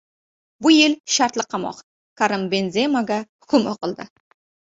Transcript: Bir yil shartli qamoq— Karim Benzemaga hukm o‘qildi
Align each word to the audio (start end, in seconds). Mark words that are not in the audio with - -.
Bir 0.65 0.71
yil 0.75 0.95
shartli 1.15 1.43
qamoq— 1.51 1.83
Karim 2.21 2.47
Benzemaga 2.55 3.21
hukm 3.45 3.67
o‘qildi 3.75 4.09